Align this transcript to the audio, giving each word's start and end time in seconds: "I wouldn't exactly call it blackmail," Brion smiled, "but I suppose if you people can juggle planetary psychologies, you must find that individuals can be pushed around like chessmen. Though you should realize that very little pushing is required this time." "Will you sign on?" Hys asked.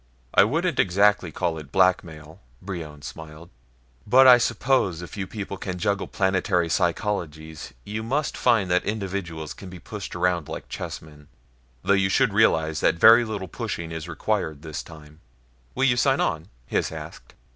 "I 0.33 0.45
wouldn't 0.45 0.79
exactly 0.79 1.31
call 1.31 1.59
it 1.59 1.71
blackmail," 1.71 2.41
Brion 2.59 3.03
smiled, 3.03 3.51
"but 4.07 4.25
I 4.25 4.39
suppose 4.39 5.03
if 5.03 5.15
you 5.15 5.27
people 5.27 5.57
can 5.57 5.77
juggle 5.77 6.07
planetary 6.07 6.69
psychologies, 6.69 7.73
you 7.83 8.01
must 8.01 8.35
find 8.35 8.71
that 8.71 8.83
individuals 8.83 9.53
can 9.53 9.69
be 9.69 9.77
pushed 9.77 10.15
around 10.15 10.49
like 10.49 10.69
chessmen. 10.69 11.27
Though 11.83 11.93
you 11.93 12.09
should 12.09 12.33
realize 12.33 12.79
that 12.79 12.95
very 12.95 13.23
little 13.23 13.47
pushing 13.47 13.91
is 13.91 14.09
required 14.09 14.63
this 14.63 14.81
time." 14.81 15.19
"Will 15.75 15.83
you 15.83 15.97
sign 15.97 16.19
on?" 16.19 16.47
Hys 16.71 16.91
asked. 16.91 17.35